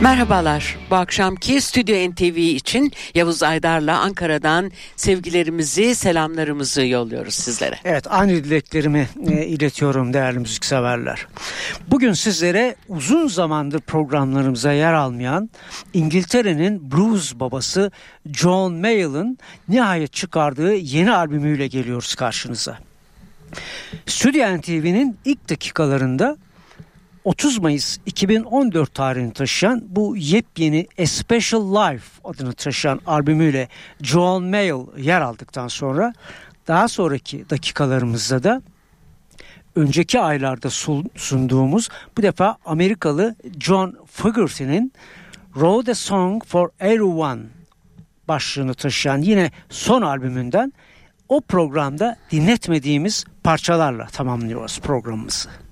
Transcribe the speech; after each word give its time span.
Merhabalar. 0.00 0.76
Bu 0.90 0.96
akşamki 0.96 1.60
Stüdyo 1.60 2.10
NTV 2.10 2.36
için 2.36 2.92
Yavuz 3.14 3.42
Aydar'la 3.42 4.00
Ankara'dan 4.00 4.72
sevgilerimizi, 4.96 5.94
selamlarımızı 5.94 6.86
yolluyoruz 6.86 7.34
sizlere. 7.34 7.76
Evet, 7.84 8.04
aynı 8.08 8.44
dileklerimi 8.44 9.08
e, 9.26 9.46
iletiyorum 9.46 10.12
değerli 10.12 10.38
müzikseverler. 10.38 11.26
Bugün 11.88 12.12
sizlere 12.12 12.76
uzun 12.88 13.28
zamandır 13.28 13.80
programlarımıza 13.80 14.72
yer 14.72 14.92
almayan 14.92 15.50
İngiltere'nin 15.94 16.92
blues 16.92 17.34
babası 17.34 17.90
John 18.32 18.74
Mayall'ın 18.74 19.38
nihayet 19.68 20.12
çıkardığı 20.12 20.74
yeni 20.74 21.12
albümüyle 21.12 21.66
geliyoruz 21.66 22.14
karşınıza. 22.14 22.78
Stüdyo 24.06 24.58
NTV'nin 24.58 25.18
ilk 25.24 25.50
dakikalarında 25.50 26.36
30 27.28 27.58
Mayıs 27.58 27.98
2014 28.06 28.94
tarihini 28.94 29.32
taşıyan 29.32 29.82
bu 29.88 30.16
yepyeni 30.16 30.86
A 30.98 31.06
Special 31.06 31.74
Life 31.76 32.06
adını 32.24 32.52
taşıyan 32.52 33.00
albümüyle 33.06 33.68
John 34.02 34.44
Mayall 34.44 34.86
yer 34.98 35.20
aldıktan 35.20 35.68
sonra 35.68 36.12
daha 36.68 36.88
sonraki 36.88 37.50
dakikalarımızda 37.50 38.42
da 38.42 38.62
önceki 39.76 40.20
aylarda 40.20 40.70
sunduğumuz 41.16 41.88
bu 42.16 42.22
defa 42.22 42.56
Amerikalı 42.64 43.36
John 43.60 43.96
Fogerty'nin 44.06 44.92
Wrote 45.52 45.90
a 45.90 45.94
Song 45.94 46.44
for 46.44 46.68
Everyone 46.80 47.42
başlığını 48.28 48.74
taşıyan 48.74 49.18
yine 49.18 49.50
son 49.68 50.02
albümünden 50.02 50.72
o 51.28 51.40
programda 51.40 52.16
dinletmediğimiz 52.30 53.24
parçalarla 53.44 54.06
tamamlıyoruz 54.06 54.80
programımızı. 54.80 55.67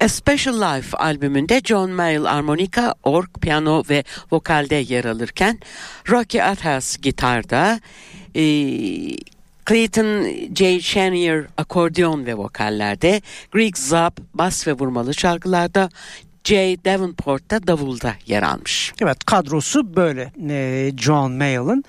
A 0.00 0.08
Special 0.08 0.54
Life 0.54 0.96
albümünde 0.96 1.60
John 1.64 1.90
Mayall 1.90 2.24
armonika, 2.24 2.94
org, 3.02 3.28
piyano 3.40 3.82
ve 3.90 4.04
vokalde 4.32 4.74
yer 4.74 5.04
alırken 5.04 5.58
Rocky 6.10 6.42
Athas 6.42 6.96
gitarda, 6.96 7.80
e, 8.34 8.42
Clayton 9.68 10.26
J. 10.54 10.80
Chenier 10.80 11.44
akordeon 11.56 12.26
ve 12.26 12.34
vokallerde, 12.34 13.20
Greg 13.52 13.76
Zapp 13.76 14.20
bas 14.34 14.66
ve 14.66 14.72
vurmalı 14.72 15.14
şarkılarda, 15.14 15.90
Jay 16.44 16.84
Davenport 16.84 17.50
da 17.50 17.66
davulda 17.66 18.14
yer 18.26 18.42
almış. 18.42 18.92
Evet 19.02 19.24
kadrosu 19.24 19.96
böyle 19.96 20.32
e, 20.50 20.90
John 20.96 21.32
Mayall'ın. 21.32 21.84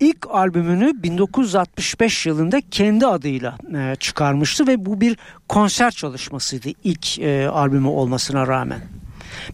İlk 0.00 0.26
albümünü 0.30 1.02
1965 1.02 2.26
yılında 2.26 2.60
kendi 2.70 3.06
adıyla 3.06 3.58
e, 3.74 3.96
çıkarmıştı 3.96 4.66
ve 4.66 4.86
bu 4.86 5.00
bir 5.00 5.16
konser 5.48 5.90
çalışmasıydı 5.90 6.68
ilk 6.84 7.18
e, 7.18 7.48
albümü 7.48 7.88
olmasına 7.88 8.46
rağmen. 8.46 8.80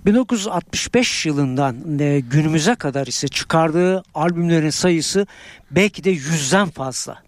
1965 0.07 1.27
yılından 1.27 1.99
e, 1.99 2.21
günümüze 2.21 2.75
kadar 2.75 3.07
ise 3.07 3.29
çıkardığı 3.29 4.03
albümlerin 4.15 4.71
sayısı 4.71 5.27
belki 5.71 6.05
de 6.05 6.11
yüzden 6.11 6.69
fazla. 6.69 7.23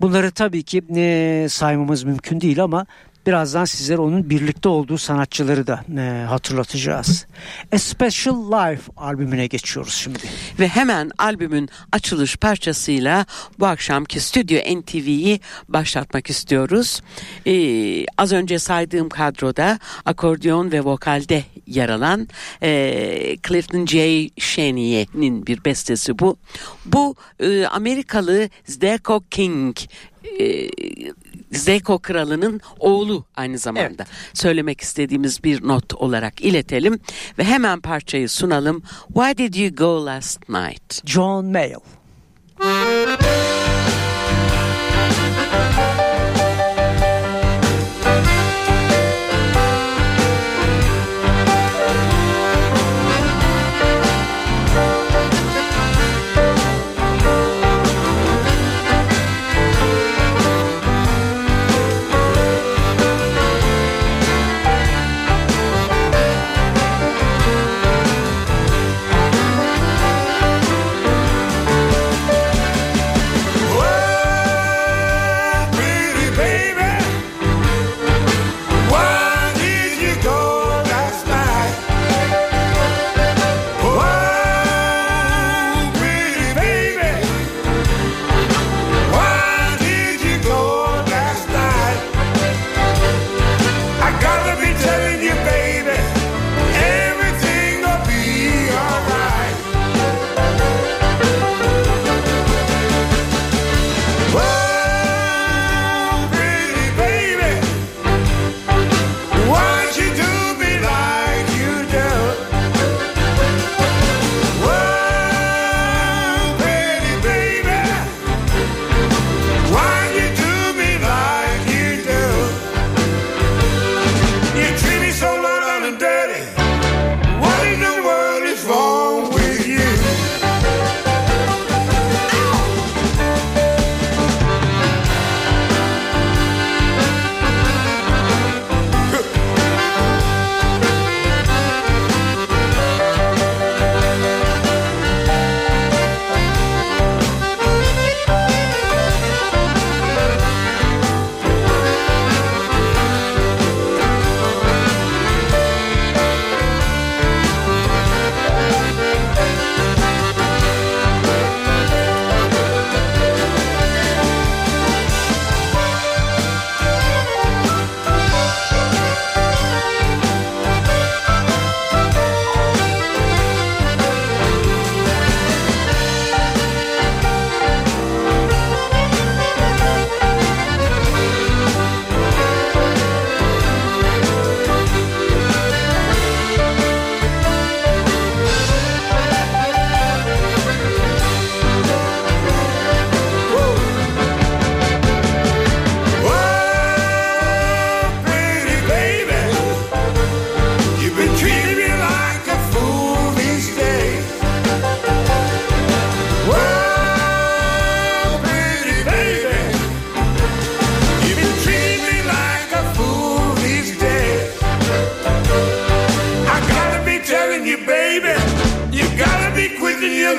Bunları 0.00 0.30
tabii 0.30 0.62
ki 0.62 0.82
e, 0.96 1.46
saymamız 1.50 2.04
mümkün 2.04 2.40
değil 2.40 2.62
ama 2.62 2.86
Birazdan 3.26 3.64
sizlere 3.64 3.98
onun 3.98 4.30
birlikte 4.30 4.68
olduğu 4.68 4.98
sanatçıları 4.98 5.66
da 5.66 5.84
e, 5.98 6.24
hatırlatacağız. 6.24 7.26
A 7.72 7.78
Special 7.78 8.52
Life 8.52 8.92
albümüne 8.96 9.46
geçiyoruz 9.46 9.94
şimdi. 9.94 10.18
Ve 10.58 10.68
hemen 10.68 11.10
albümün 11.18 11.68
açılış 11.92 12.36
parçasıyla 12.36 13.26
bu 13.58 13.66
akşamki 13.66 14.20
Stüdyo 14.20 14.58
NTV'yi 14.58 15.40
başlatmak 15.68 16.30
istiyoruz. 16.30 17.02
Ee, 17.46 18.06
az 18.18 18.32
önce 18.32 18.58
saydığım 18.58 19.08
kadroda 19.08 19.78
akordeon 20.04 20.72
ve 20.72 20.80
vokalde 20.80 21.44
yer 21.66 21.88
alan 21.88 22.28
e, 22.62 23.36
Clifton 23.48 23.86
J. 23.86 24.28
Chenier'in 24.28 25.46
bir 25.46 25.64
bestesi 25.64 26.18
bu. 26.18 26.36
Bu 26.86 27.14
e, 27.40 27.66
Amerikalı 27.66 28.48
Zdeko 28.66 29.24
King 29.30 29.76
e, 30.40 30.70
Zeko 31.52 31.98
kralının 31.98 32.60
oğlu 32.78 33.24
aynı 33.36 33.58
zamanda. 33.58 34.02
Evet. 34.02 34.34
Söylemek 34.34 34.80
istediğimiz 34.80 35.44
bir 35.44 35.68
not 35.68 35.94
olarak 35.94 36.40
iletelim 36.40 37.00
ve 37.38 37.44
hemen 37.44 37.80
parçayı 37.80 38.28
sunalım. 38.28 38.82
Why 39.14 39.38
did 39.38 39.54
you 39.54 39.74
go 39.74 40.06
last 40.06 40.48
night? 40.48 41.06
John 41.06 41.46
Mayall. 41.46 41.80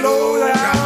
Low 0.02 0.38
down 0.40 0.81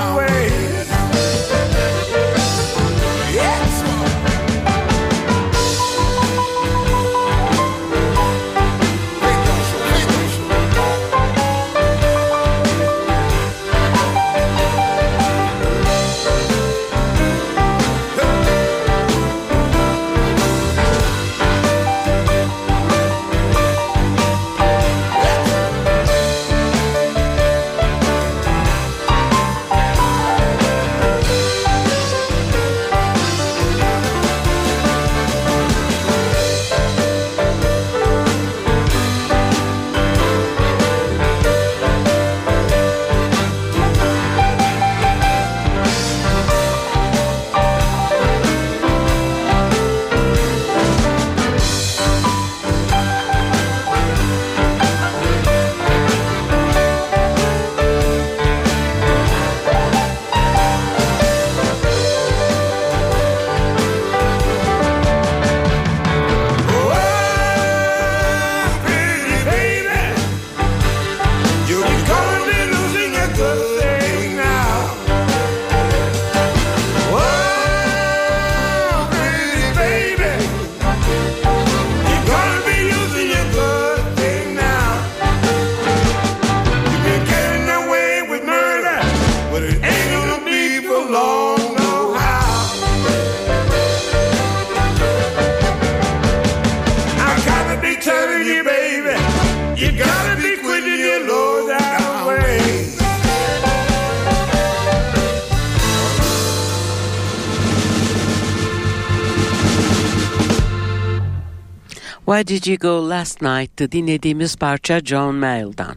Why 112.36 112.56
Did 112.56 112.66
You 112.66 112.78
Go 112.78 113.10
Last 113.10 113.42
Night'tı 113.42 113.92
dinlediğimiz 113.92 114.56
parça 114.56 115.00
John 115.00 115.36
Mayall'dan. 115.36 115.96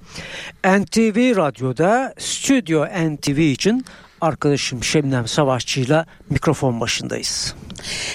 NTV 0.64 1.36
Radyo'da 1.36 2.14
Stüdyo 2.18 2.86
NTV 2.86 3.38
için 3.38 3.84
arkadaşım 4.20 4.84
Şebnem 4.84 5.28
Savaşçı'yla 5.28 6.06
mikrofon 6.30 6.80
başındayız. 6.80 7.54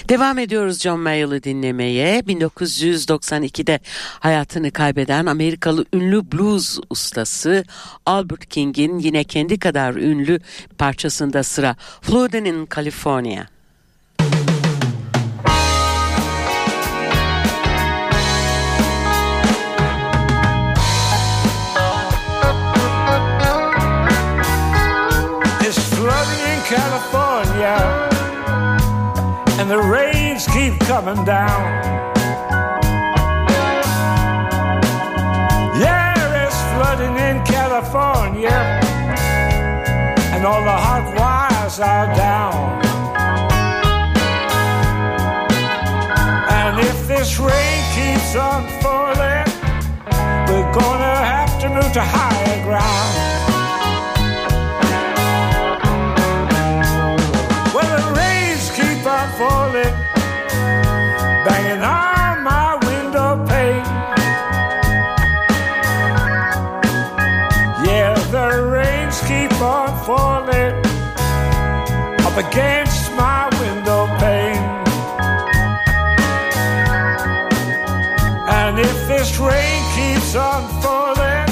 Devam 0.08 0.38
ediyoruz 0.38 0.80
John 0.80 1.00
Mayall'ı 1.00 1.42
dinlemeye. 1.42 2.20
1992'de 2.20 3.80
hayatını 4.20 4.70
kaybeden 4.70 5.26
Amerikalı 5.26 5.84
ünlü 5.92 6.32
blues 6.32 6.78
ustası 6.90 7.64
Albert 8.06 8.46
King'in 8.48 8.98
yine 8.98 9.24
kendi 9.24 9.58
kadar 9.58 9.94
ünlü 9.94 10.40
parçasında 10.78 11.42
sıra 11.42 11.76
Flooding 12.02 12.48
in 12.48 12.68
California. 12.74 13.53
California, 26.76 27.76
and 29.60 29.70
the 29.70 29.78
rains 29.78 30.44
keep 30.48 30.76
coming 30.80 31.24
down. 31.24 31.62
Yeah, 35.78 36.42
it's 36.42 36.60
flooding 36.74 37.16
in 37.28 37.44
California, 37.44 38.58
and 40.34 40.44
all 40.44 40.64
the 40.64 40.78
hot 40.86 41.06
wires 41.16 41.78
are 41.78 42.08
down. 42.16 42.82
And 46.58 46.80
if 46.80 47.06
this 47.06 47.38
rain 47.38 47.82
keeps 47.94 48.34
on 48.34 48.66
falling, 48.82 49.46
we're 50.48 50.72
gonna 50.72 51.16
have 51.34 51.52
to 51.60 51.68
move 51.68 51.92
to 51.92 52.02
higher 52.02 52.64
ground. 52.64 53.33
Falling, 59.38 59.94
banging 61.44 61.82
on 61.82 62.42
my 62.44 62.78
window 62.86 63.44
pane. 63.48 63.84
Yeah, 67.86 68.14
the 68.30 68.48
rains 68.76 69.20
keep 69.28 69.52
on 69.60 69.90
falling 70.04 70.74
up 72.26 72.36
against 72.46 73.10
my 73.12 73.48
window 73.60 74.06
pane. 74.22 74.66
And 78.60 78.78
if 78.78 79.08
this 79.08 79.38
rain 79.38 79.82
keeps 79.96 80.36
on 80.36 80.62
falling, 80.80 81.46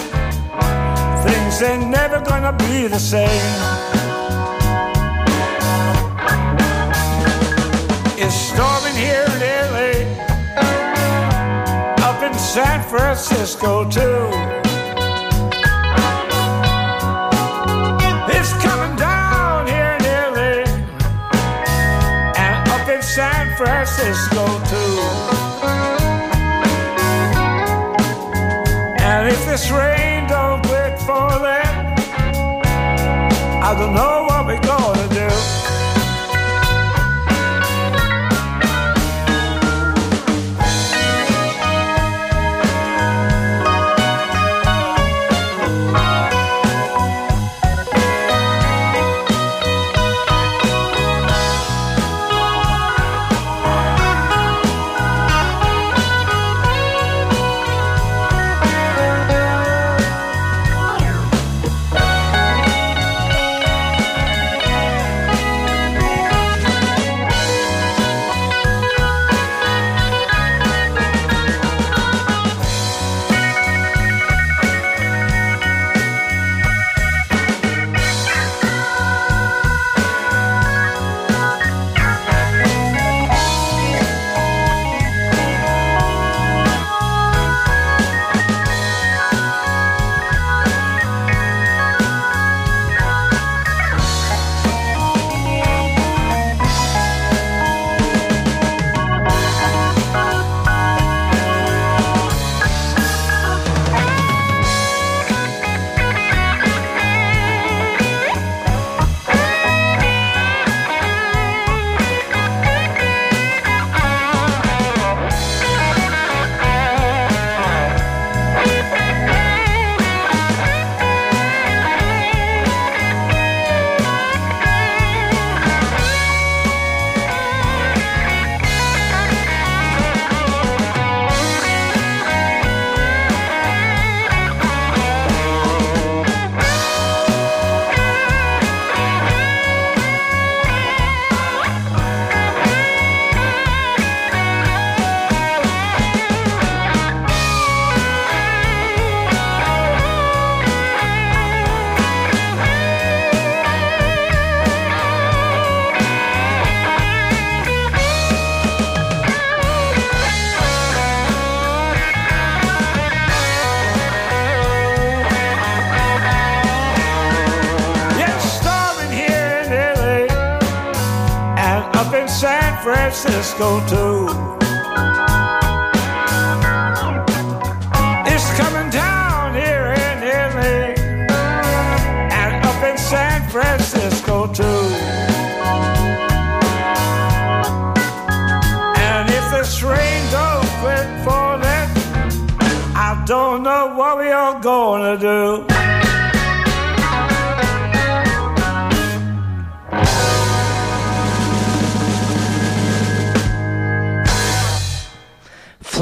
things 1.24 1.62
ain't 1.62 1.88
never 1.88 2.20
gonna 2.20 2.52
be 2.52 2.86
the 2.86 3.00
same. 3.00 3.91
San 12.52 12.82
Francisco 12.82 13.88
too. 13.88 14.28
It's 18.28 18.52
coming 18.62 18.94
down 18.94 19.66
here 19.66 19.96
nearly, 20.02 20.62
and 22.36 22.68
up 22.68 22.86
in 22.90 23.00
San 23.00 23.56
Francisco 23.56 24.44
too. 24.68 25.00
And 29.00 29.28
if 29.28 29.46
this 29.46 29.70
rain 29.70 30.28
don't 30.28 30.62
quit 30.66 31.00
falling, 31.00 31.72
I 33.62 33.74
don't 33.78 33.94
know 33.94 34.31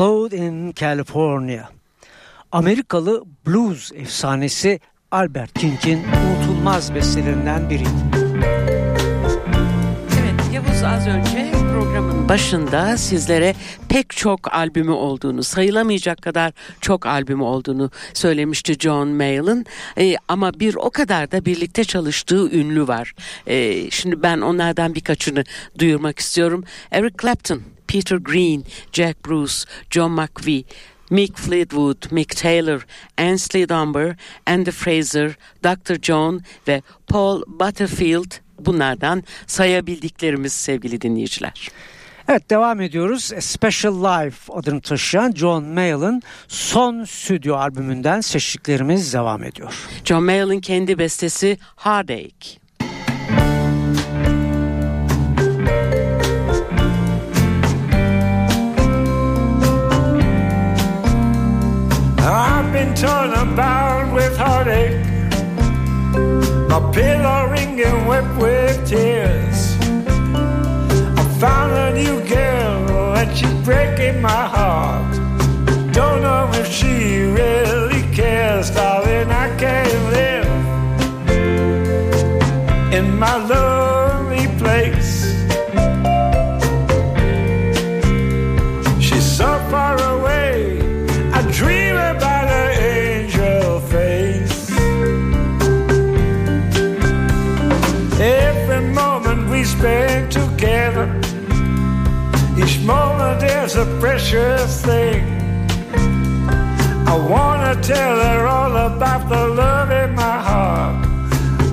Float 0.01 0.33
in 0.33 0.73
California. 0.73 1.69
Amerikalı 2.53 3.25
blues 3.47 3.93
efsanesi 3.93 4.81
Albert 5.11 5.55
King'in 5.55 6.03
unutulmaz 6.05 6.95
bestelerinden 6.95 7.71
biriydi. 7.71 7.91
Evet 10.21 10.53
Yavuz 10.53 10.83
az 10.83 11.07
önce 11.07 11.51
programın 11.53 12.29
başında 12.29 12.97
sizlere 12.97 13.55
pek 13.89 14.11
çok 14.11 14.55
albümü 14.55 14.91
olduğunu, 14.91 15.43
sayılamayacak 15.43 16.23
kadar 16.23 16.53
çok 16.81 17.07
albümü 17.07 17.43
olduğunu 17.43 17.91
söylemişti 18.15 18.75
John 18.75 19.09
Mayall'ın. 19.09 19.67
Ee, 19.99 20.17
ama 20.29 20.61
bir 20.61 20.75
o 20.75 20.91
kadar 20.91 21.33
da 21.33 21.45
birlikte 21.45 21.85
çalıştığı 21.85 22.51
ünlü 22.51 22.89
var. 22.89 23.15
Ee, 23.47 23.91
şimdi 23.91 24.23
ben 24.23 24.41
onlardan 24.41 24.95
birkaçını 24.95 25.45
duyurmak 25.79 26.19
istiyorum. 26.19 26.65
Eric 26.91 27.15
Clapton, 27.23 27.63
Peter 27.91 28.19
Green, 28.19 28.65
Jack 28.93 29.21
Bruce, 29.23 29.67
John 29.91 30.13
McVie, 30.13 30.65
Mick 31.11 31.37
Fleetwood, 31.37 32.13
Mick 32.13 32.37
Taylor, 32.37 32.85
Ansley 33.19 33.67
Dunbar, 33.67 34.17
Andy 34.47 34.71
Fraser, 34.71 35.37
Dr. 35.61 35.97
John 36.03 36.41
ve 36.69 36.83
Paul 37.09 37.43
Butterfield 37.49 38.33
bunlardan 38.59 39.25
sayabildiklerimiz 39.47 40.53
sevgili 40.53 41.01
dinleyiciler. 41.01 41.69
Evet 42.29 42.51
devam 42.51 42.81
ediyoruz. 42.81 43.33
A 43.37 43.41
Special 43.41 43.95
Life 43.95 44.53
adını 44.53 44.81
taşıyan 44.81 45.33
John 45.33 45.65
Mayall'ın 45.65 46.23
son 46.49 47.05
stüdyo 47.05 47.57
albümünden 47.57 48.21
seçtiklerimiz 48.21 49.15
devam 49.15 49.45
ediyor. 49.45 49.75
John 50.05 50.25
Mayall'ın 50.25 50.61
kendi 50.61 50.99
bestesi 50.99 51.59
Heartache. 51.77 52.60
Torn 62.95 63.33
about 63.33 64.13
with 64.15 64.37
heartache, 64.37 65.05
my 66.69 66.81
pillow 66.93 67.51
ringing 67.51 68.07
wet 68.07 68.25
with 68.41 68.89
tears. 68.89 69.77
I 71.21 71.25
found 71.39 71.73
a 71.73 71.93
new 71.93 72.21
girl 72.27 73.17
and 73.17 73.37
she's 73.37 73.53
breaking 73.65 74.23
my 74.23 74.45
heart. 74.57 75.15
Don't 75.93 76.23
know 76.23 76.51
if 76.55 76.67
she 76.73 77.25
really 77.25 78.03
cares, 78.15 78.71
is 103.43 103.77
a 103.77 103.87
precious 104.01 104.83
thing. 104.83 105.23
I 107.07 107.17
wanna 107.33 107.75
tell 107.83 108.17
her 108.29 108.47
all 108.47 108.75
about 108.77 109.29
the 109.29 109.47
love 109.49 109.91
in 109.91 110.15
my 110.15 110.39
heart, 110.49 111.07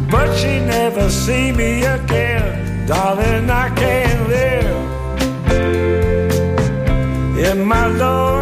but 0.09 0.35
she 0.35 0.59
never 0.59 1.09
see 1.09 1.51
me 1.51 1.83
again. 1.83 2.85
Darling, 2.87 3.49
I 3.49 3.69
can't 3.75 4.29
live 4.29 4.77
in 7.49 7.65
my 7.65 7.87
lonely 7.87 8.36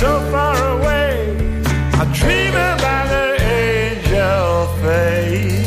so 0.00 0.18
far 0.32 0.56
away. 0.76 1.12
I 2.02 2.04
dream 2.20 2.54
about 2.54 3.08
an 3.22 3.32
angel 3.40 4.66
face. 4.82 5.60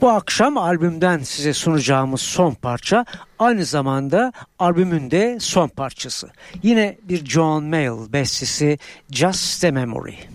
Bu 0.00 0.10
akşam 0.10 0.58
albümden 0.58 1.18
size 1.18 1.52
sunacağımız 1.52 2.20
son 2.20 2.54
parça 2.54 3.04
aynı 3.38 3.64
zamanda 3.64 4.32
albümün 4.58 5.10
de 5.10 5.38
son 5.40 5.68
parçası. 5.68 6.30
Yine 6.62 6.98
bir 7.02 7.24
John 7.24 7.64
Mayall 7.64 8.12
bestesi 8.12 8.78
Just 9.10 9.64
a 9.64 9.72
Memory. 9.72 10.33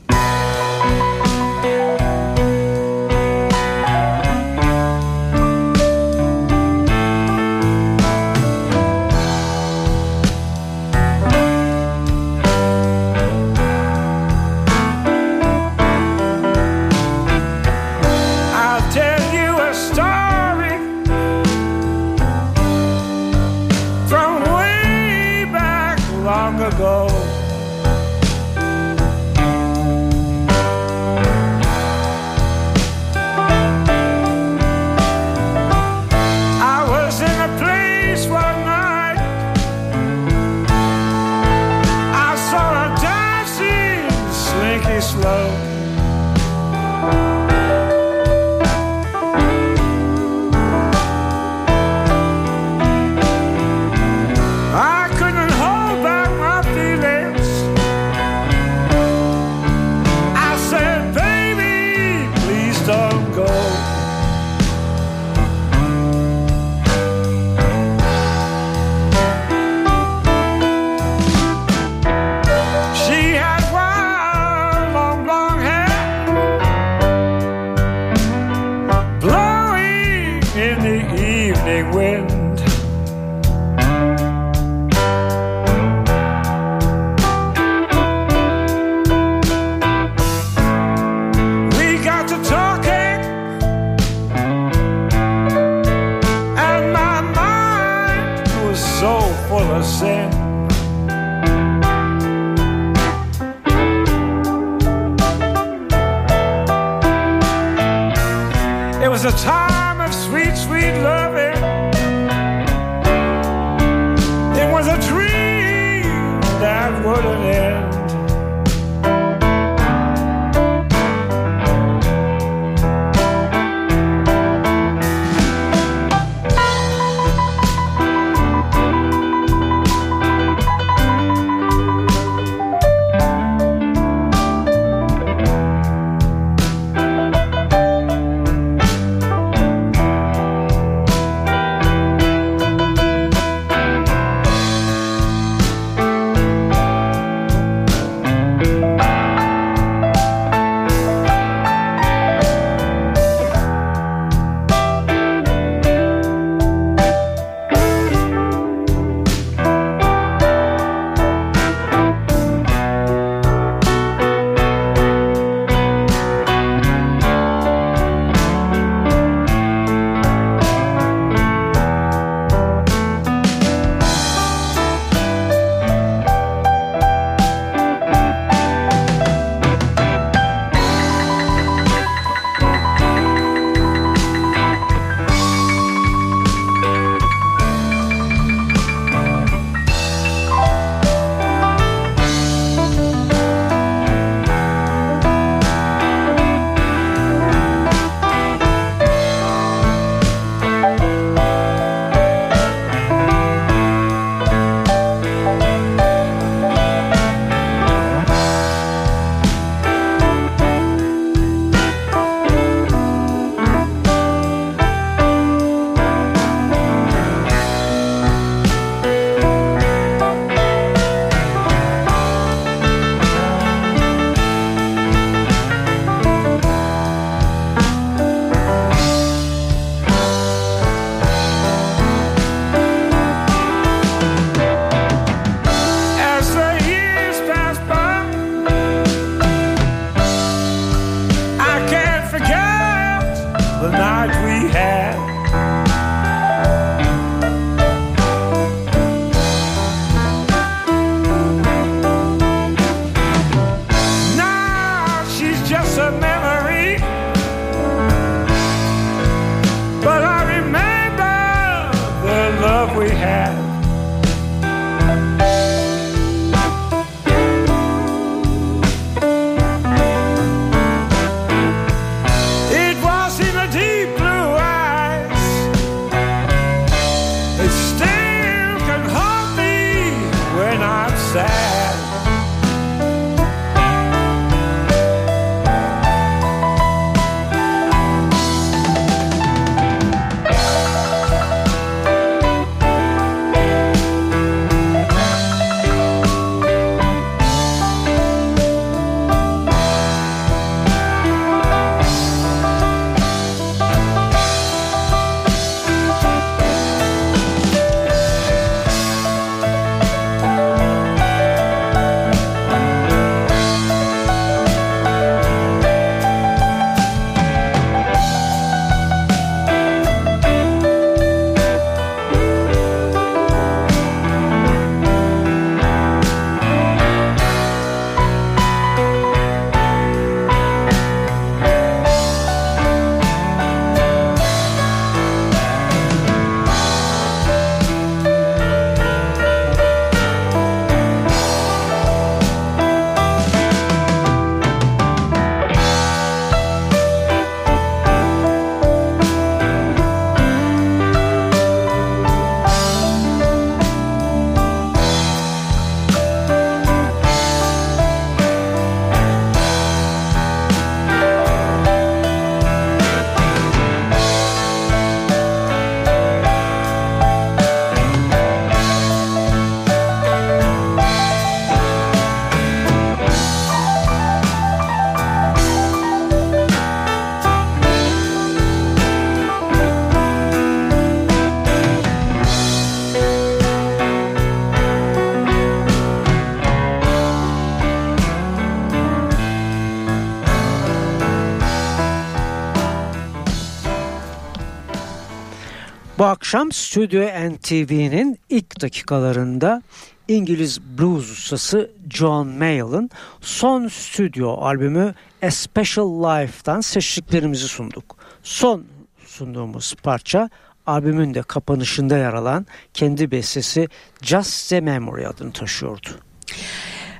Bu 396.19 396.25
akşam 396.25 396.71
Stüdyo 396.71 397.21
NTV'nin 397.23 398.39
ilk 398.49 398.81
dakikalarında 398.81 399.81
İngiliz 400.27 400.81
blues 400.81 401.31
ustası 401.31 401.91
John 402.09 402.47
Mayall'ın 402.47 403.09
son 403.41 403.87
stüdyo 403.87 404.49
albümü 404.49 405.13
A 405.41 405.51
Special 405.51 406.23
Life'dan 406.23 406.81
seçtiklerimizi 406.81 407.67
sunduk. 407.67 408.15
Son 408.43 408.85
sunduğumuz 409.25 409.95
parça 410.03 410.49
albümün 410.85 411.33
de 411.33 411.41
kapanışında 411.41 412.17
yer 412.17 412.33
alan 412.33 412.65
kendi 412.93 413.31
bestesi 413.31 413.87
Just 414.21 414.73
a 414.73 414.81
Memory 414.81 415.27
adını 415.27 415.51
taşıyordu. 415.51 416.09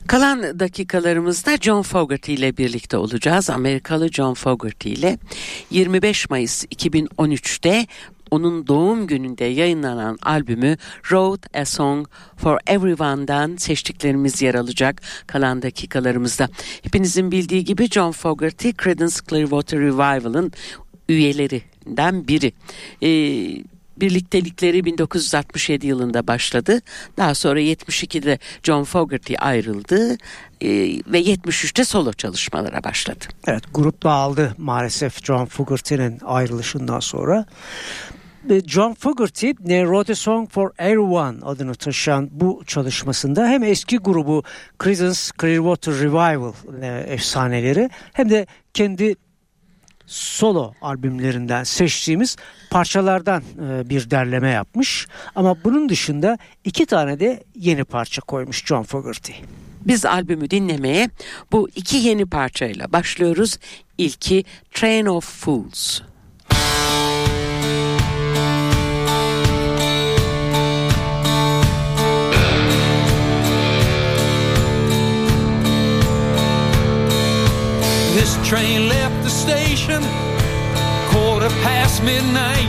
Kalan 0.08 0.60
dakikalarımızda 0.60 1.58
John 1.58 1.82
Fogerty 1.82 2.34
ile 2.34 2.58
birlikte 2.58 2.98
olacağız. 2.98 3.50
Amerikalı 3.50 4.12
John 4.12 4.34
Fogerty 4.34 4.94
ile 4.94 5.18
25 5.70 6.30
Mayıs 6.30 6.66
2013'te 6.66 7.88
onun 8.32 8.68
doğum 8.68 9.08
gününde 9.08 9.46
yayınlanan 9.46 10.18
albümü 10.24 10.78
Wrote 11.02 11.60
a 11.60 11.66
Song 11.66 12.08
for 12.38 12.58
Everyone'dan 12.68 13.56
seçtiklerimiz 13.56 14.42
yer 14.42 14.56
alacak 14.56 15.02
kalan 15.28 15.62
dakikalarımızda. 15.62 16.50
Hepinizin 16.84 17.32
bildiği 17.32 17.64
gibi 17.64 17.88
John 17.90 18.12
Fogerty 18.12 18.70
Creedence 18.84 19.16
Clearwater 19.30 19.80
Revival'ın 19.80 20.52
üyelerinden 21.10 22.28
biri. 22.28 22.54
Ee, 23.04 23.64
birliktelikleri 24.02 24.86
1967 24.86 25.88
yılında 25.88 26.28
başladı. 26.28 26.82
Daha 27.18 27.36
sonra 27.36 27.62
72'de 27.62 28.40
John 28.64 28.84
Fogerty 28.84 29.34
ayrıldı 29.40 30.18
e, 30.62 30.70
ve 31.08 31.22
73'te 31.22 31.86
solo 31.86 32.14
çalışmalara 32.14 32.84
başladı. 32.84 33.26
Evet 33.48 33.64
grup 33.74 34.04
dağıldı 34.04 34.56
maalesef 34.58 35.26
John 35.26 35.46
Fogerty'nin 35.46 36.20
ayrılışından 36.26 37.00
sonra. 37.00 37.46
John 38.50 38.94
Fogerty 38.94 39.52
Wrote 39.52 40.12
a 40.12 40.16
Song 40.16 40.50
for 40.50 40.72
Everyone 40.80 41.38
adını 41.42 41.76
taşıyan 41.76 42.30
bu 42.32 42.64
çalışmasında 42.68 43.48
hem 43.48 43.64
eski 43.64 43.98
grubu 43.98 44.44
Creedence 44.84 45.20
Clearwater 45.42 45.94
Revival 45.94 46.54
e, 46.82 47.14
efsaneleri 47.14 47.90
hem 48.14 48.30
de 48.30 48.48
kendi 48.74 49.16
solo 50.06 50.74
albümlerinden 50.82 51.64
seçtiğimiz 51.64 52.36
parçalardan 52.70 53.44
e, 53.70 53.90
bir 53.90 54.12
derleme 54.12 54.50
yapmış. 54.50 55.08
Ama 55.36 55.64
bunun 55.64 55.90
dışında 55.90 56.38
iki 56.64 56.86
tane 56.86 57.20
de 57.20 57.44
yeni 57.56 57.84
parça 57.84 58.22
koymuş 58.22 58.66
John 58.66 58.84
Fogerty. 58.84 59.34
Biz 59.86 60.06
albümü 60.06 60.50
dinlemeye 60.50 61.10
bu 61.52 61.70
iki 61.76 61.98
yeni 61.98 62.26
parçayla 62.26 62.92
başlıyoruz. 62.92 63.58
İlki 63.98 64.44
Train 64.74 65.06
of 65.06 65.26
Fools. 65.26 66.02
This 78.20 78.36
train 78.50 78.90
left 78.90 79.24
the 79.24 79.30
station 79.30 80.02
quarter 81.08 81.48
past 81.64 82.04
midnight. 82.04 82.68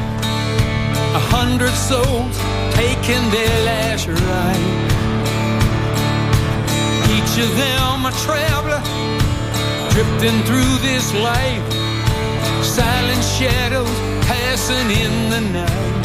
A 1.19 1.23
hundred 1.35 1.75
souls 1.75 2.37
taking 2.79 3.23
their 3.35 3.57
last 3.67 4.07
ride. 4.07 4.67
Each 7.17 7.35
of 7.45 7.51
them 7.57 8.07
a 8.07 8.13
traveler 8.23 8.81
drifting 9.91 10.39
through 10.47 10.75
this 10.87 11.13
life. 11.15 11.67
Silent 12.63 13.25
shadows 13.25 13.91
passing 14.31 14.89
in 15.03 15.31
the 15.31 15.41
night. 15.59 16.00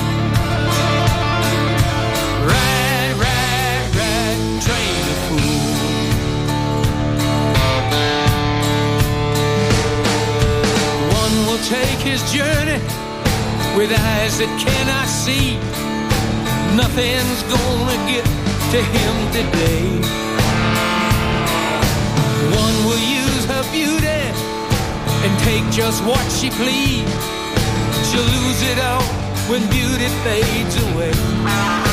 take 11.65 11.97
his 12.05 12.21
journey 12.31 12.77
with 13.75 13.89
eyes 13.89 14.37
that 14.37 14.51
cannot 14.61 15.07
see. 15.09 15.57
Nothing's 16.77 17.41
gonna 17.49 17.97
get 18.05 18.25
to 18.69 18.79
him 18.93 19.15
today. 19.33 19.89
One 22.53 22.77
will 22.85 23.01
use 23.01 23.45
her 23.45 23.63
beauty 23.73 24.21
and 25.25 25.33
take 25.41 25.65
just 25.71 26.03
what 26.05 26.21
she 26.29 26.51
please. 26.51 27.09
She'll 28.05 28.29
lose 28.37 28.61
it 28.69 28.77
all 28.77 29.01
when 29.49 29.61
beauty 29.71 30.09
fades 30.21 30.75
away. 30.93 31.84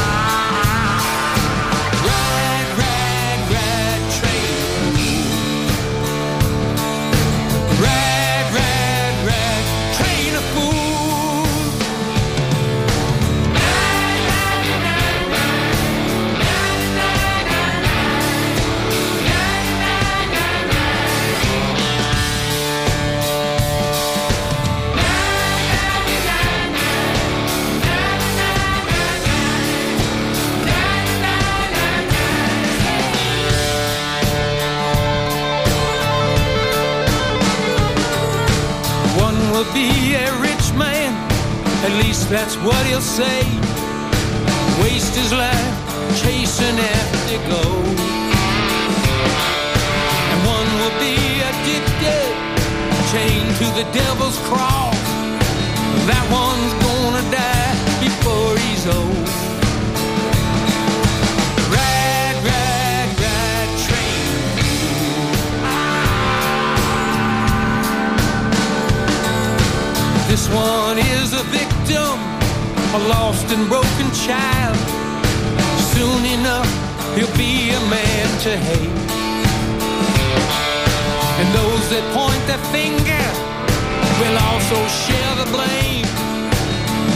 so 84.72 84.88
share 84.88 85.34
the 85.34 85.50
blame. 85.50 86.06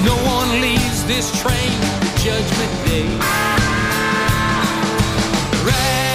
No 0.04 0.16
one 0.36 0.60
leaves 0.60 1.04
this 1.06 1.26
train, 1.40 1.78
Judgment 2.18 2.72
Day. 2.84 3.08
Right. 5.64 6.05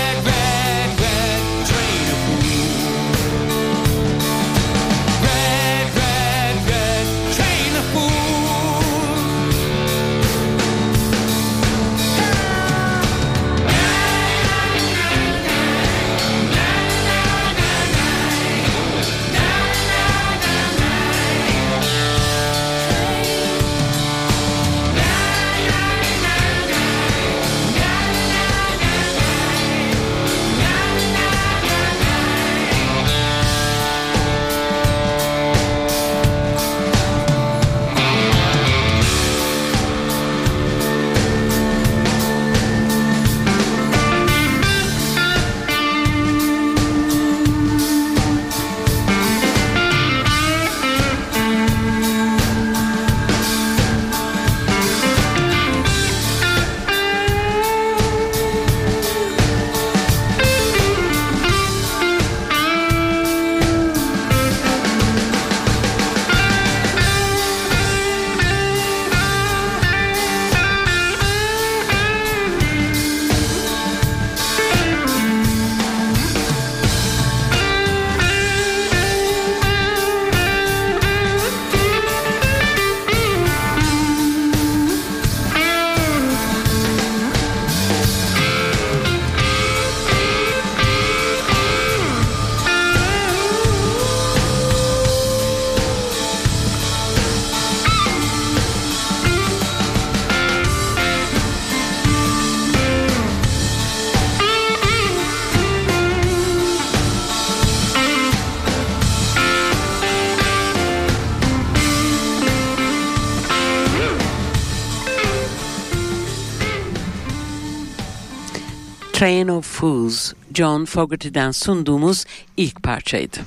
Train 119.21 119.47
of 119.47 119.65
Fools 119.65 120.33
John 120.53 120.85
Fogerty'den 120.85 121.51
sunduğumuz 121.51 122.25
ilk 122.57 122.83
parçaydı. 122.83 123.37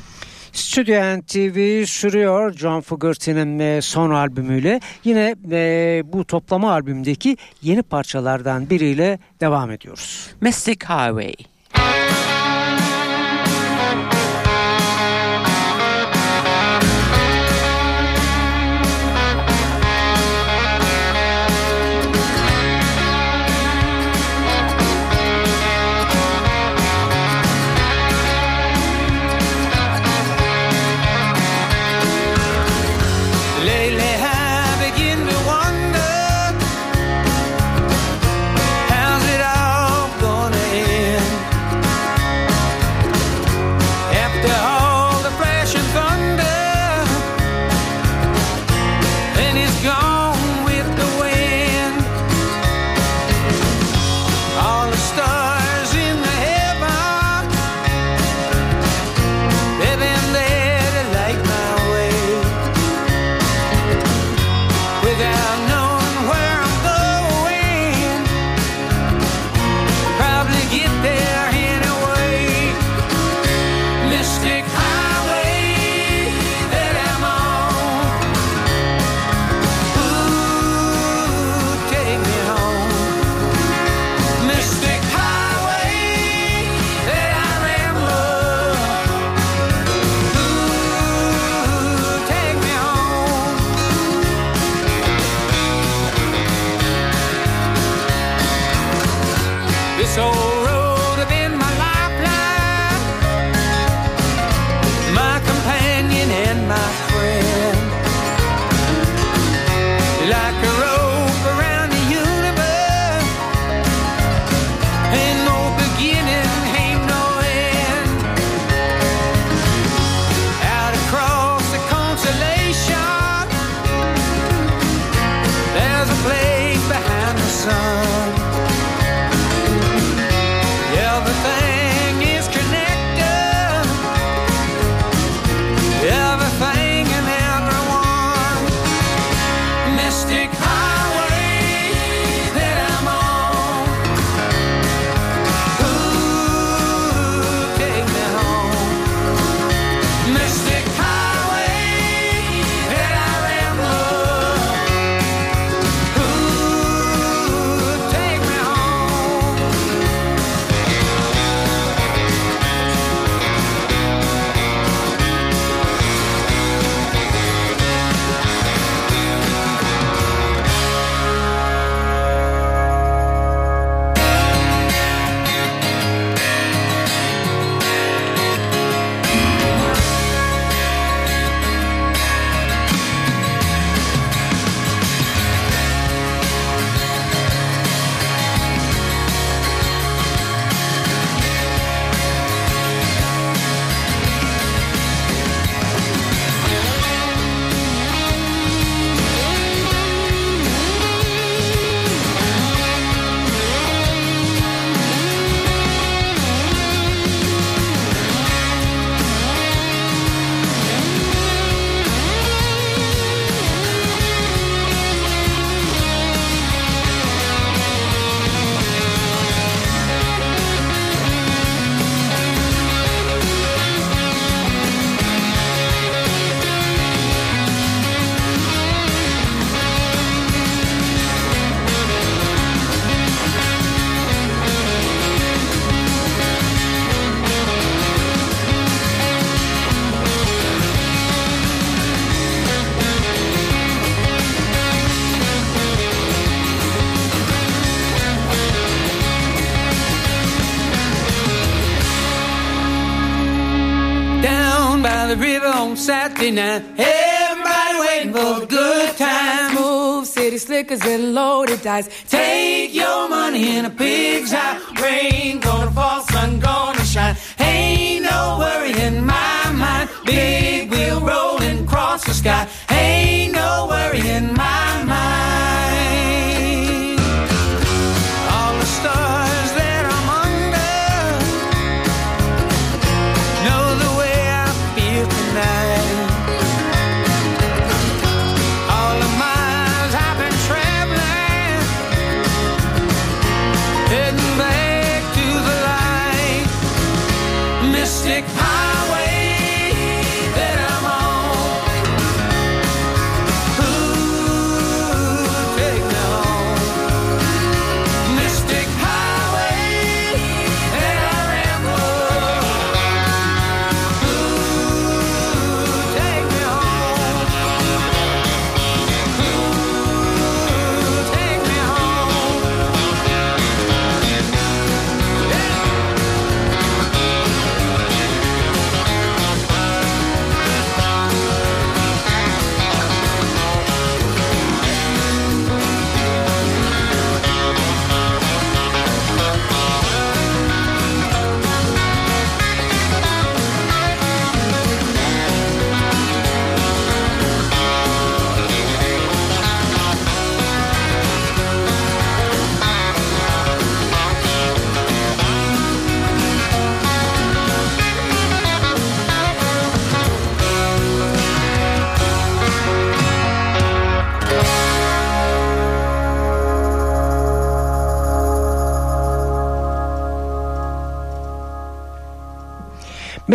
Stüdyo 0.52 1.18
NTV 1.18 1.84
sürüyor 1.87 2.52
John 2.52 2.80
Fogerty'nin 2.80 3.58
e, 3.58 3.82
son 3.82 4.10
albümüyle. 4.10 4.80
Yine 5.04 5.37
e, 5.50 6.02
bu 6.04 6.24
toplama 6.24 6.72
albümdeki 6.72 7.37
yeni 7.62 7.82
parçalardan 7.82 8.70
biriyle 8.70 9.18
devam 9.40 9.70
ediyoruz. 9.70 10.30
Mystic 10.40 10.87
Highway. 10.87 11.34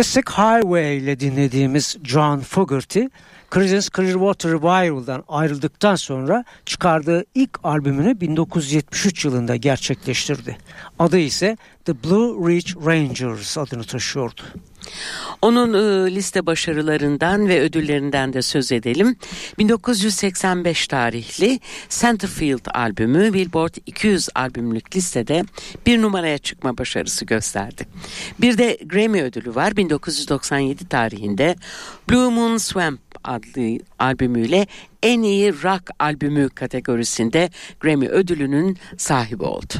Mystic 0.00 0.30
Highway 0.30 0.96
ile 0.96 1.20
dinlediğimiz 1.20 1.96
John 2.04 2.40
Fogerty, 2.40 3.00
Creedence 3.54 3.88
Clearwater 3.96 4.52
Revival'dan 4.52 5.24
ayrıldıktan 5.28 5.94
sonra 5.94 6.44
çıkardığı 6.66 7.24
ilk 7.34 7.58
albümünü 7.64 8.20
1973 8.20 9.24
yılında 9.24 9.56
gerçekleştirdi. 9.56 10.58
Adı 10.98 11.18
ise 11.18 11.56
The 11.84 12.04
Blue 12.04 12.50
Ridge 12.50 12.72
Rangers 12.86 13.58
adını 13.58 13.84
taşıyordu. 13.84 14.42
Onun 15.42 15.74
e, 15.74 16.14
liste 16.14 16.46
başarılarından 16.46 17.48
ve 17.48 17.60
ödüllerinden 17.60 18.32
de 18.32 18.42
söz 18.42 18.72
edelim. 18.72 19.16
1985 19.58 20.88
tarihli 20.88 21.60
Centerfield 21.88 22.66
albümü 22.74 23.32
Billboard 23.32 23.74
200 23.86 24.28
albümlük 24.34 24.96
listede 24.96 25.44
bir 25.86 26.02
numaraya 26.02 26.38
çıkma 26.38 26.78
başarısı 26.78 27.24
gösterdi. 27.24 27.86
Bir 28.40 28.58
de 28.58 28.78
Grammy 28.84 29.22
ödülü 29.22 29.54
var 29.54 29.76
1997 29.76 30.88
tarihinde 30.88 31.56
Blue 32.10 32.30
Moon 32.30 32.56
Swamp 32.56 33.00
adlı 33.24 33.78
albümüyle 33.98 34.66
en 35.02 35.22
iyi 35.22 35.52
rock 35.52 35.90
albümü 35.98 36.48
kategorisinde 36.48 37.50
Grammy 37.80 38.08
ödülünün 38.08 38.78
sahibi 38.96 39.44
oldu. 39.44 39.74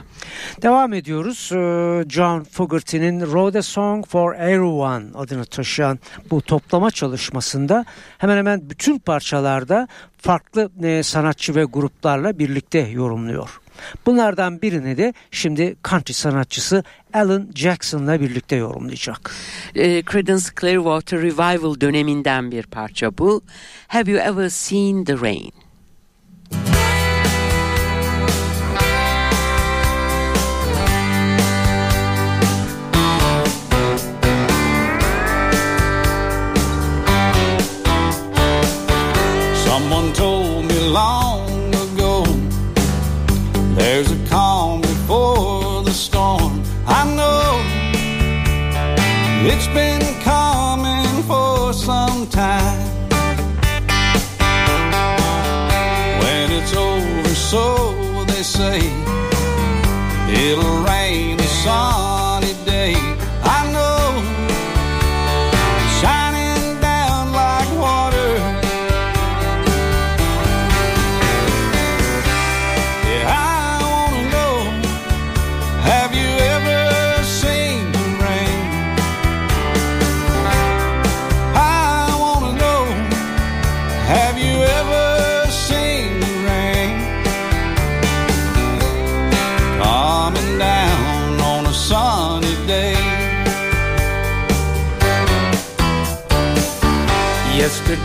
Devam 0.63 0.93
ediyoruz. 0.93 1.51
Ee, 1.53 2.05
John 2.09 2.45
Fogerty'nin 2.45 3.21
Wrote 3.21 3.59
a 3.59 3.63
Song 3.63 4.07
for 4.07 4.35
Everyone 4.35 5.05
adını 5.15 5.45
taşıyan 5.45 5.99
bu 6.31 6.43
toplama 6.43 6.91
çalışmasında 6.91 7.85
hemen 8.19 8.37
hemen 8.37 8.71
bütün 8.71 8.99
parçalarda 8.99 9.89
farklı 10.19 10.71
e, 10.83 11.03
sanatçı 11.03 11.55
ve 11.55 11.65
gruplarla 11.65 12.39
birlikte 12.39 12.79
yorumluyor. 12.79 13.61
Bunlardan 14.07 14.63
birini 14.63 14.97
de 14.97 15.15
şimdi 15.31 15.77
country 15.89 16.13
sanatçısı 16.13 16.85
Alan 17.15 17.49
Jackson'la 17.55 18.21
birlikte 18.21 18.57
yorumlayacak. 18.57 19.31
E, 19.75 20.03
Creedence 20.03 20.45
Clearwater 20.61 21.23
Revival 21.23 21.81
döneminden 21.81 22.51
bir 22.51 22.63
parça 22.63 23.19
bu. 23.19 23.43
Have 23.89 24.11
you 24.11 24.21
ever 24.21 24.49
seen 24.49 25.05
the 25.05 25.21
rain? 25.21 25.53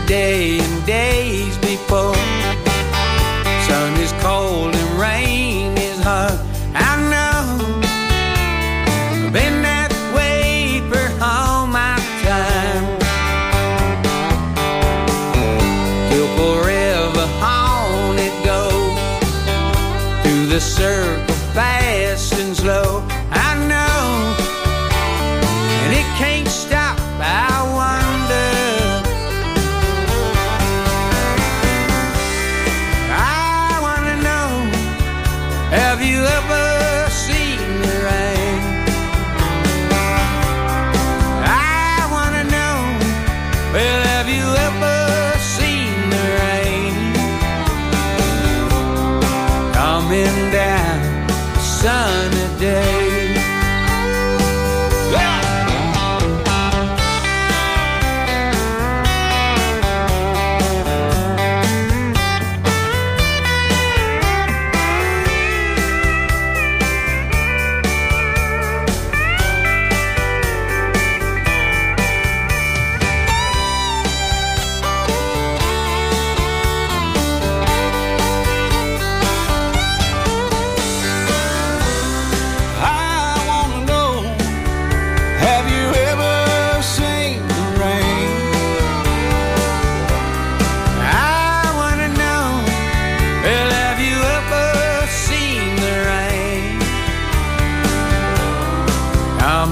Yesterday 0.08 0.60
and 0.60 0.86
days 0.86 1.58
before, 1.58 2.14
sun 3.66 4.00
is 4.00 4.12
cold 4.22 4.72
and 4.72 5.00
rain 5.00 5.76
is 5.76 5.98
hard. 6.00 6.38
I 6.74 6.94
know 7.10 7.80
I've 9.10 9.32
been 9.32 9.62
that 9.62 9.90
way 10.14 10.80
for 10.88 11.10
all 11.20 11.66
my 11.66 11.98
time. 12.22 12.86
Till 16.08 16.28
forever 16.38 17.26
on 17.42 18.16
it 18.20 18.44
goes 18.44 18.94
through 20.22 20.46
the 20.46 20.60
circle, 20.60 21.35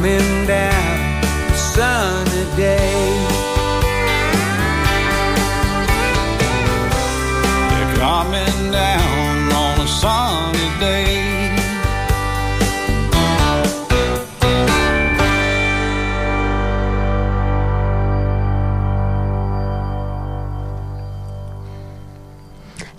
coming 0.05 0.47
down 0.47 0.64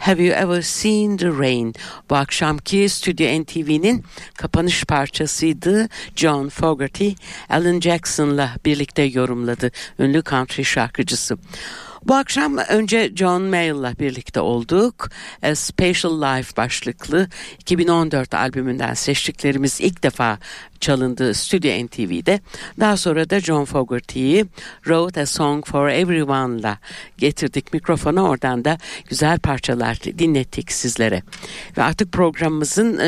Have 0.06 0.20
you 0.20 0.34
ever 0.34 0.62
seen 0.62 1.18
the 1.18 1.32
rain? 1.32 1.74
Bu 2.10 2.16
akşamki 2.16 2.90
Stüdyo 2.90 3.42
NTV'nin 3.42 4.04
kapanış 4.36 4.84
parçasıydı. 4.84 5.90
John 6.16 6.50
Fogerty, 6.50 7.10
Alan 7.50 7.80
Jackson'la 7.80 8.56
birlikte 8.66 9.02
yorumladı. 9.02 9.72
Ünlü 10.00 10.24
country 10.24 10.64
şarkıcısı. 10.64 11.38
Bu 12.06 12.16
akşam 12.16 12.58
önce 12.58 13.12
John 13.16 13.42
Mayall'la 13.42 13.94
birlikte 14.00 14.40
olduk. 14.40 15.10
A 15.44 15.56
Special 15.56 16.22
Life 16.22 16.58
başlıklı 16.58 17.28
2014 17.60 18.34
albümünden 18.34 18.94
seçtiklerimiz 18.94 19.82
ilk 19.82 20.04
defa 20.04 20.38
çalındı 20.80 21.34
Stüdyo 21.34 21.86
NTV'de. 21.86 22.40
Daha 22.80 22.98
sonra 22.98 23.30
da 23.30 23.40
John 23.40 23.66
Fogerty'yi 23.66 24.46
Wrote 24.76 25.22
a 25.22 25.26
Song 25.26 25.66
for 25.66 25.88
Everyone'la 25.90 26.78
getirdik 27.18 27.74
mikrofona. 27.74 28.24
Oradan 28.24 28.66
da 28.66 28.78
güzel 29.10 29.40
parçalar 29.40 29.98
dinlettik 30.04 30.72
sizlere. 30.72 31.22
Ve 31.78 31.84
artık 31.84 32.12
programımızın 32.12 32.98
e, 32.98 33.06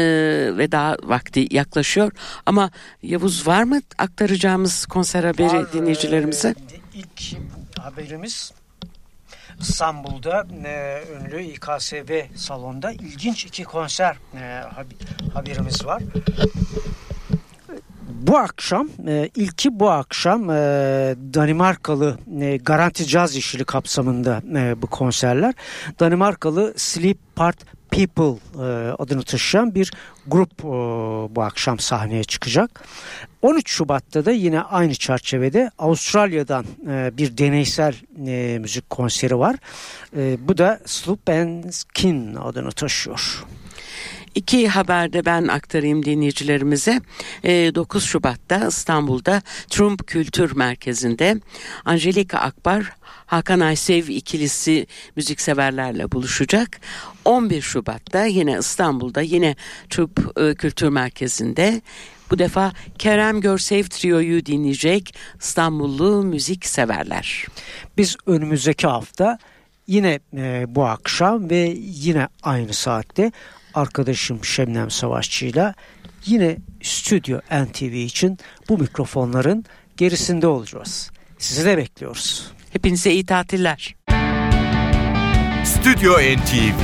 veda 0.57 0.97
vakti 1.03 1.47
yaklaşıyor. 1.51 2.11
Ama 2.45 2.71
Yavuz 3.03 3.47
var 3.47 3.63
mı 3.63 3.81
aktaracağımız 3.97 4.85
konser 4.85 5.23
haberi 5.23 5.47
Var, 5.47 5.73
dinleyicilerimize? 5.73 6.49
e, 6.49 6.97
ilk 6.99 7.37
haberimiz 7.79 8.51
İstanbul'da 9.59 10.47
e, 10.65 11.03
ünlü 11.15 11.41
İKSV 11.43 12.21
salonda 12.35 12.91
ilginç 12.91 13.45
iki 13.45 13.63
konser 13.63 14.15
e, 14.35 14.39
hab- 14.39 15.33
haberimiz 15.33 15.85
var. 15.85 16.03
Bu 18.09 18.37
akşam, 18.37 18.89
e, 19.07 19.29
ilki 19.35 19.79
bu 19.79 19.89
akşam 19.89 20.49
e, 20.49 20.53
Danimarkalı 21.33 22.17
e, 22.41 22.57
Garanti 22.57 23.07
Caz 23.07 23.35
işleri 23.35 23.65
kapsamında 23.65 24.41
e, 24.55 24.81
bu 24.81 24.87
konserler. 24.87 25.53
Danimarkalı 25.99 26.73
Sleep 26.77 27.17
Part 27.35 27.57
People 27.97 28.39
e, 28.55 28.91
adını 28.91 29.23
taşıyan 29.23 29.75
bir 29.75 29.91
grup 30.27 30.51
e, 30.59 30.65
bu 31.35 31.41
akşam 31.41 31.79
sahneye 31.79 32.23
çıkacak. 32.23 32.83
13 33.41 33.69
Şubat'ta 33.69 34.25
da 34.25 34.31
yine 34.31 34.61
aynı 34.61 34.95
çerçevede 34.95 35.71
Avustralya'dan 35.77 36.65
e, 36.87 37.17
bir 37.17 37.37
deneysel 37.37 37.95
müzik 38.59 38.89
konseri 38.89 39.39
var. 39.39 39.55
Bu 40.39 40.57
da 40.57 40.79
Sloop 40.85 41.29
and 41.29 41.63
Skin 41.71 42.35
adını 42.35 42.71
taşıyor. 42.71 43.45
İki 44.37 44.67
haberde 44.67 45.25
ben 45.25 45.47
aktarayım 45.47 46.05
dinleyicilerimize. 46.05 47.01
E, 47.43 47.75
9 47.75 48.03
Şubat'ta 48.03 48.67
İstanbul'da 48.67 49.41
Trump 49.69 50.07
Kültür 50.07 50.55
Merkezi'nde 50.55 51.35
Angelika 51.85 52.37
Akbar, 52.37 52.96
Hakan 53.27 53.59
Aysev 53.59 54.07
ikilisi 54.07 54.87
müzikseverlerle 55.15 56.11
buluşacak. 56.11 56.79
11 57.25 57.61
Şubat'ta 57.61 58.25
yine 58.25 58.57
İstanbul'da 58.59 59.21
yine 59.21 59.55
Trump 59.89 60.37
e, 60.37 60.55
Kültür 60.55 60.89
Merkezi'nde 60.89 61.81
bu 62.31 62.39
defa 62.39 62.73
Kerem 62.97 63.41
Görsev 63.41 63.83
Trio'yu 63.83 64.45
dinleyecek 64.45 65.15
İstanbullu 65.39 66.23
müzik 66.23 66.65
severler. 66.65 67.45
Biz 67.97 68.15
önümüzdeki 68.25 68.87
hafta 68.87 69.37
yine 69.87 70.19
e, 70.37 70.65
bu 70.67 70.85
akşam 70.85 71.49
ve 71.49 71.75
yine 71.79 72.27
aynı 72.43 72.73
saatte 72.73 73.31
arkadaşım 73.73 74.45
Şemnem 74.45 74.91
Savaşçı'yla 74.91 75.73
yine 76.25 76.57
Stüdyo 76.81 77.39
NTV 77.39 77.93
için 77.93 78.37
bu 78.69 78.77
mikrofonların 78.77 79.65
gerisinde 79.97 80.47
olacağız. 80.47 81.11
Sizi 81.37 81.65
de 81.65 81.77
bekliyoruz. 81.77 82.56
Hepinize 82.73 83.11
iyi 83.11 83.25
tatiller. 83.25 83.95
Stüdyo 85.65 86.13
NTV 86.13 86.79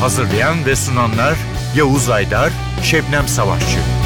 Hazırlayan 0.00 0.66
ve 0.66 0.76
sunanlar 0.76 1.34
Yavuz 1.76 2.08
Aydar, 2.10 2.52
Şebnem 2.82 3.28
Savaşçı. 3.28 3.97